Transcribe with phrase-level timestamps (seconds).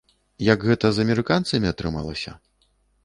[0.53, 2.31] Як гэта з амерыканцамі атрымалася?